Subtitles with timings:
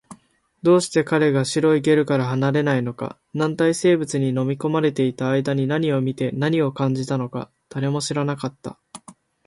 [0.63, 8.79] どうして彼が白いゲルから離れないのか、軟体生物に飲まれていた間に何を見て、何を感じたのか、誰も知らなかった